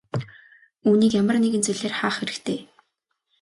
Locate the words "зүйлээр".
1.65-1.93